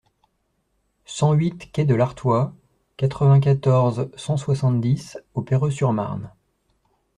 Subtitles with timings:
[1.05, 2.55] cent huit quai de l'Artois,
[2.97, 6.33] quatre-vingt-quatorze, cent soixante-dix au Perreux-sur-Marne